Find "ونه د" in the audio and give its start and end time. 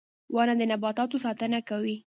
0.35-0.61